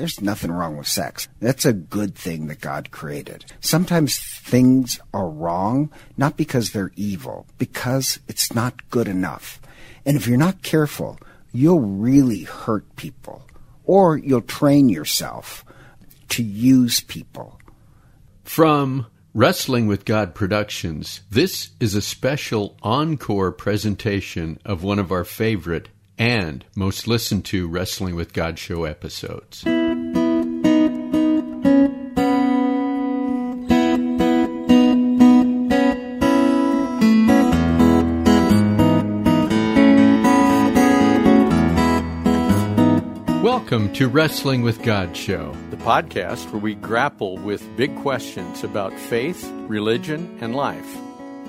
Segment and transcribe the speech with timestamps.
[0.00, 1.28] there's nothing wrong with sex.
[1.40, 3.44] That's a good thing that God created.
[3.60, 9.60] Sometimes things are wrong, not because they're evil, because it's not good enough.
[10.06, 11.18] And if you're not careful,
[11.52, 13.42] you'll really hurt people,
[13.84, 15.66] or you'll train yourself
[16.30, 17.60] to use people.
[18.42, 25.24] From Wrestling with God Productions, this is a special encore presentation of one of our
[25.24, 29.62] favorite and most listened to Wrestling with God show episodes.
[43.70, 48.92] Welcome to Wrestling with God show, the podcast where we grapple with big questions about
[48.98, 50.98] faith, religion, and life.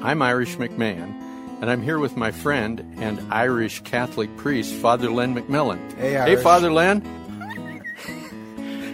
[0.03, 1.19] I'm Irish McMahon,
[1.61, 5.79] and I'm here with my friend and Irish Catholic priest, Father Len McMillan.
[5.95, 6.37] Hey, Irish.
[6.37, 6.99] Hey, Father Len.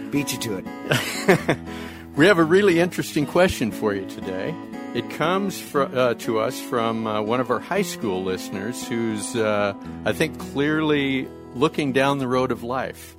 [0.10, 1.58] Beat you to it.
[2.16, 4.54] we have a really interesting question for you today.
[4.94, 9.36] It comes fr- uh, to us from uh, one of our high school listeners who's,
[9.36, 9.74] uh,
[10.06, 13.17] I think, clearly looking down the road of life.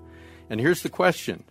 [0.50, 1.44] And here's the question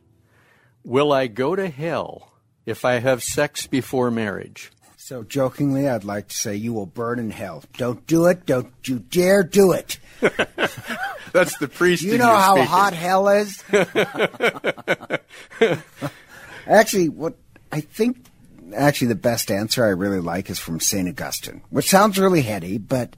[0.85, 2.33] Will I go to hell
[2.67, 4.71] if I have sex before marriage?
[4.97, 7.65] So, jokingly, I'd like to say you will burn in hell.
[7.79, 8.45] Don't do it.
[8.45, 9.99] Don't you dare do it.
[10.21, 12.03] That's the priest.
[12.03, 12.69] you know how speaking.
[12.69, 13.63] hot hell is?
[16.67, 17.37] actually, what
[17.73, 18.27] I think,
[18.75, 21.09] actually, the best answer I really like is from St.
[21.09, 23.17] Augustine, which sounds really heady, but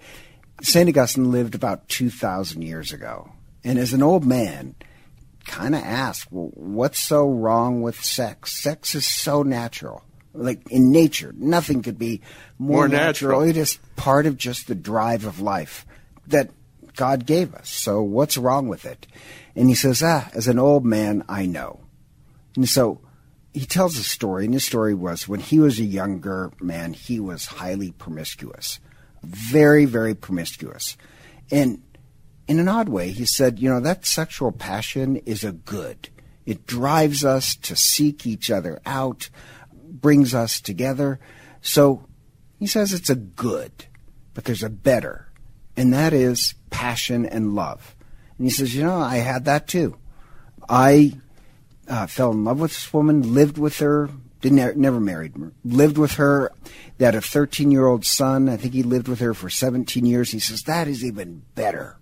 [0.62, 0.89] St.
[0.89, 3.33] Augustine lived about 2,000 years ago.
[3.65, 4.77] And as an old man,
[5.45, 8.63] kind of ask, well, what's so wrong with sex?
[8.63, 10.05] Sex is so natural.
[10.33, 12.21] Like in nature, nothing could be
[12.59, 13.43] more, More natural.
[13.43, 15.85] It is part of just the drive of life
[16.29, 16.51] that
[16.95, 17.69] God gave us.
[17.69, 19.07] So what's wrong with it?
[19.57, 21.81] And he says, ah, as an old man, I know.
[22.55, 23.01] And so
[23.53, 27.19] he tells a story, and his story was when he was a younger man, he
[27.19, 28.79] was highly promiscuous,
[29.23, 30.97] very, very promiscuous.
[31.50, 31.83] And
[32.50, 36.09] in an odd way, he said, you know, that sexual passion is a good.
[36.44, 39.31] It drives us to seek each other out,
[39.72, 41.21] brings us together.
[41.62, 42.09] So
[42.59, 43.87] he says it's a good,
[44.34, 45.31] but there's a better,
[45.77, 47.94] and that is passion and love.
[48.37, 49.97] And he says, you know, I had that too.
[50.69, 51.21] I
[51.87, 55.34] uh, fell in love with this woman, lived with her, didn't never married
[55.65, 56.50] lived with her.
[56.99, 58.49] They had a 13 year old son.
[58.49, 60.32] I think he lived with her for 17 years.
[60.32, 62.00] He says that is even better.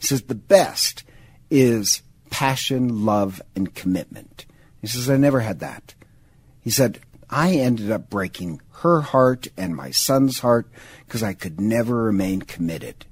[0.00, 1.04] He says the best
[1.50, 4.46] is passion, love, and commitment.
[4.80, 5.94] He says I never had that.
[6.60, 10.68] He said I ended up breaking her heart and my son's heart
[11.06, 13.06] because I could never remain committed.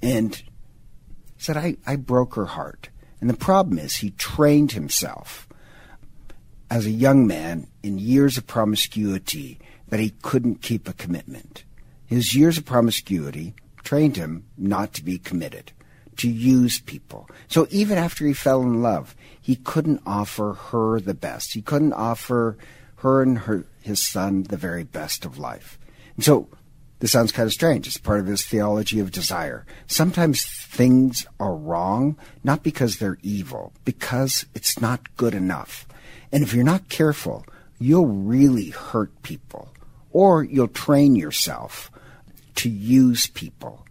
[0.00, 0.44] And he
[1.38, 2.88] said I, I broke her heart.
[3.20, 5.46] And the problem is he trained himself
[6.70, 11.64] as a young man in years of promiscuity that he couldn't keep a commitment.
[12.06, 13.54] His years of promiscuity
[13.84, 15.72] trained him not to be committed,
[16.16, 17.28] to use people.
[17.48, 21.54] So even after he fell in love, he couldn't offer her the best.
[21.54, 22.56] He couldn't offer
[22.96, 25.78] her and her, his son the very best of life.
[26.16, 26.48] And so
[27.00, 27.88] this sounds kind of strange.
[27.88, 29.66] It's part of his theology of desire.
[29.88, 35.86] Sometimes things are wrong, not because they're evil, because it's not good enough.
[36.30, 37.44] And if you're not careful,
[37.80, 39.74] you'll really hurt people,
[40.12, 41.90] or you'll train yourself
[42.54, 43.84] to use people.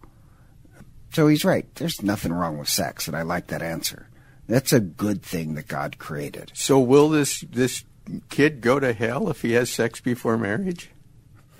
[1.11, 1.73] So he's right.
[1.75, 4.07] There's nothing wrong with sex, and I like that answer.
[4.47, 6.51] That's a good thing that God created.
[6.55, 7.83] So, will this this
[8.29, 10.89] kid go to hell if he has sex before marriage?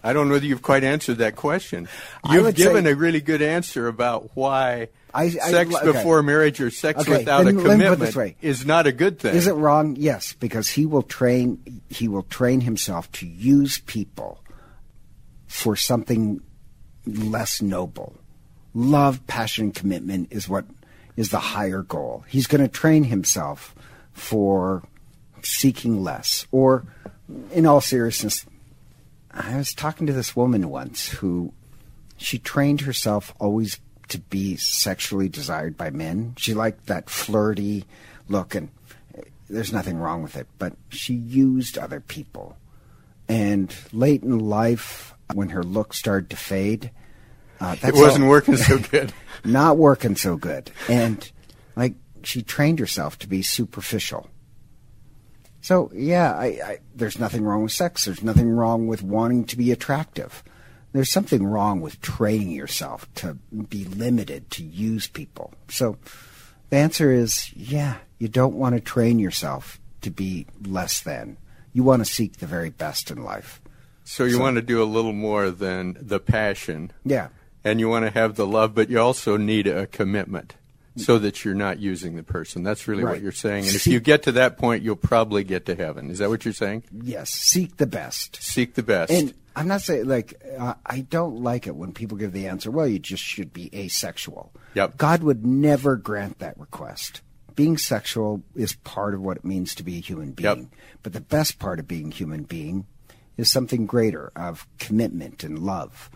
[0.03, 1.87] I don't know that you've quite answered that question.
[2.29, 5.91] You've given say- a really good answer about why I- I- sex okay.
[5.91, 8.87] before marriage or sex Okay, without a then let me put it commitment is not
[8.87, 9.35] a good thing.
[9.35, 9.95] Is it wrong?
[9.97, 14.43] Yes, because he will train he will train himself to use people
[15.47, 16.41] for something
[17.05, 18.20] less noble.
[18.73, 20.65] Love, passion, commitment is what
[21.17, 22.23] is the higher goal.
[22.27, 23.75] He's going to train himself
[24.13, 24.83] for
[25.43, 26.47] seeking less.
[26.51, 26.85] Or,
[27.51, 28.45] in all seriousness,
[29.31, 31.53] I was talking to this woman once who
[32.17, 33.79] she trained herself always
[34.09, 36.35] to be sexually desired by men.
[36.37, 37.85] She liked that flirty
[38.27, 38.69] look, and
[39.17, 42.57] eh, there's nothing wrong with it, but she used other people.
[43.27, 46.91] And late in life, when her look started to fade,
[47.61, 49.13] uh, it wasn't all- working so good.
[49.45, 50.71] not working so good.
[50.89, 51.31] And
[51.75, 54.29] like she trained herself to be superficial.
[55.61, 58.05] So yeah, I, I, there's nothing wrong with sex.
[58.05, 60.43] There's nothing wrong with wanting to be attractive.
[60.91, 63.35] There's something wrong with training yourself to
[63.69, 65.53] be limited to use people.
[65.69, 65.97] So
[66.69, 71.37] The answer is yeah, you don't want to train yourself to be less than.
[71.73, 73.61] You want to seek the very best in life.
[74.03, 76.91] So you so, want to do a little more than the passion.
[77.05, 77.29] Yeah.
[77.63, 80.55] And you want to have the love, but you also need a commitment
[80.97, 82.63] so that you're not using the person.
[82.63, 83.13] That's really right.
[83.13, 83.65] what you're saying.
[83.65, 86.09] And if you get to that point, you'll probably get to heaven.
[86.09, 86.83] Is that what you're saying?
[86.91, 87.29] Yes.
[87.29, 88.41] Seek the best.
[88.41, 89.11] Seek the best.
[89.11, 92.71] And I'm not saying like uh, I don't like it when people give the answer.
[92.71, 94.51] Well, you just should be asexual.
[94.75, 94.97] Yep.
[94.97, 97.21] God would never grant that request.
[97.55, 100.59] Being sexual is part of what it means to be a human being.
[100.59, 100.67] Yep.
[101.03, 102.85] But the best part of being a human being
[103.37, 106.09] is something greater of commitment and love.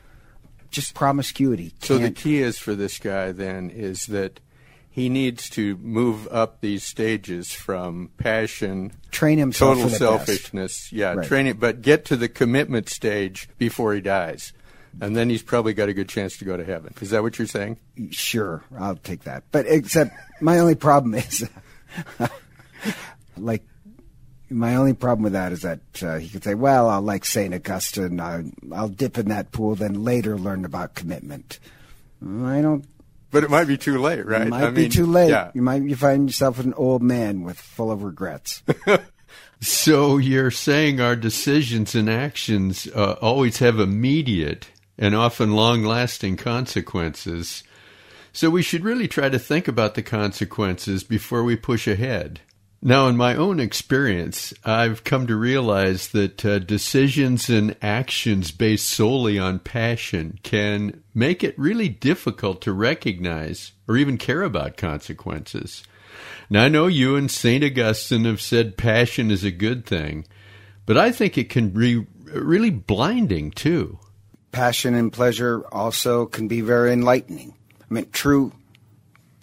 [0.71, 1.73] Just promiscuity.
[1.81, 4.39] So the key is for this guy then is that
[4.95, 10.94] he needs to move up these stages from passion, train himself, total selfishness, best.
[10.94, 11.27] yeah, right.
[11.27, 14.53] train it, but get to the commitment stage before he dies,
[15.01, 16.94] and then he's probably got a good chance to go to heaven.
[17.01, 17.77] Is that what you're saying?
[18.11, 19.44] Sure, I'll take that.
[19.51, 21.50] But except my only problem is,
[23.38, 23.63] like,
[24.50, 27.53] my only problem with that is that uh, he could say, "Well, I'll like Saint
[27.53, 28.19] Augustine.
[28.19, 31.59] I'll, I'll dip in that pool, then later learn about commitment."
[32.21, 32.86] I don't
[33.36, 34.44] but it might be too late, right?
[34.44, 35.30] It might I be too late.
[35.30, 35.51] Yeah.
[35.53, 38.63] You might you find yourself an old man with full of regrets.
[39.59, 47.65] so you're saying our decisions and actions uh, always have immediate and often long-lasting consequences.
[48.31, 52.39] So we should really try to think about the consequences before we push ahead.
[52.87, 58.87] Now, in my own experience, I've come to realize that uh, decisions and actions based
[58.87, 65.83] solely on passion can make it really difficult to recognize or even care about consequences.
[66.47, 67.63] Now, I know you and St.
[67.63, 70.27] Augustine have said passion is a good thing,
[70.85, 73.97] but I think it can be really blinding too.
[74.51, 77.55] Passion and pleasure also can be very enlightening.
[77.81, 78.53] I mean, true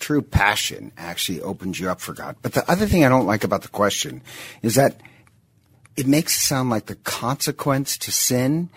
[0.03, 2.37] true passion actually opens you up for God.
[2.43, 4.21] But the other thing I don't like about the question
[4.61, 5.01] is that
[5.97, 8.69] it makes it sound like the consequence to sin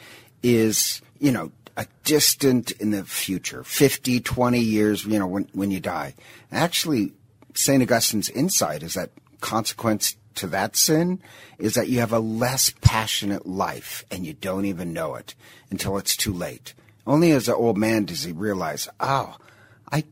[0.43, 5.71] is, you know, a distant in the future, 50, 20 years, you know, when, when
[5.71, 6.13] you die.
[6.51, 7.11] Actually,
[7.55, 7.81] St.
[7.81, 9.09] Augustine's insight is that
[9.41, 11.19] consequence to that sin
[11.57, 15.33] is that you have a less passionate life and you don't even know it
[15.71, 16.73] until it's too late.
[17.07, 19.37] Only as an old man does he realize, oh,
[19.91, 20.03] I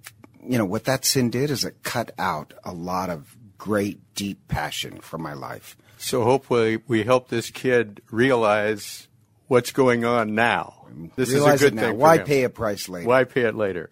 [0.48, 4.48] you know, what that sin did is it cut out a lot of great, deep
[4.48, 5.78] passion from my life.
[5.98, 9.08] So hopefully we help this kid realize
[9.48, 10.88] what's going on now.
[11.16, 11.98] This realize is a good thing.
[11.98, 13.08] Why pay a price later?
[13.08, 13.90] Why pay it later?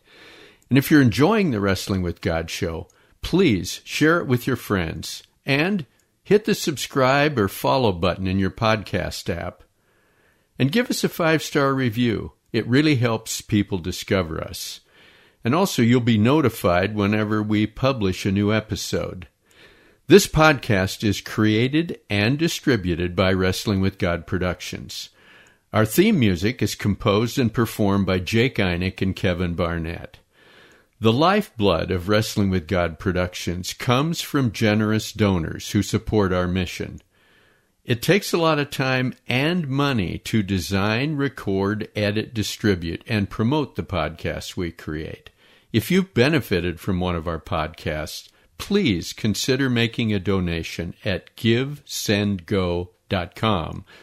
[0.68, 2.88] And if you're enjoying the Wrestling with God show,
[3.20, 5.84] please share it with your friends and
[6.22, 9.62] hit the subscribe or follow button in your podcast app.
[10.58, 12.32] And give us a five star review.
[12.52, 14.80] It really helps people discover us.
[15.44, 19.26] And also, you'll be notified whenever we publish a new episode.
[20.06, 25.08] This podcast is created and distributed by Wrestling with God Productions.
[25.72, 30.18] Our theme music is composed and performed by Jake Einig and Kevin Barnett.
[31.00, 37.00] The lifeblood of Wrestling with God Productions comes from generous donors who support our mission.
[37.84, 43.74] It takes a lot of time and money to design, record, edit, distribute, and promote
[43.74, 45.30] the podcasts we create.
[45.72, 52.88] If you've benefited from one of our podcasts, please consider making a donation at givesendgo.com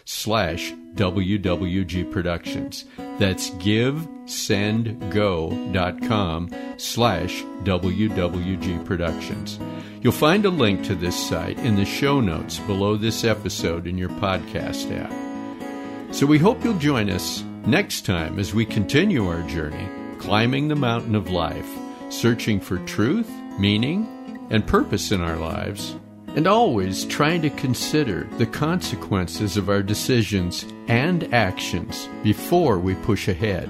[0.05, 2.85] slash WWG Productions.
[3.17, 9.59] That's givesendgo.com slash WWG Productions.
[10.01, 13.97] You'll find a link to this site in the show notes below this episode in
[13.97, 15.11] your podcast app.
[16.13, 19.89] So we hope you'll join us next time as we continue our journey
[20.19, 21.69] climbing the mountain of life,
[22.09, 25.95] searching for truth, meaning, and purpose in our lives,
[26.35, 33.27] and always trying to consider the consequences of our decisions and actions before we push
[33.27, 33.69] ahead.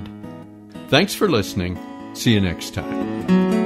[0.87, 1.77] Thanks for listening.
[2.13, 3.58] See you next time.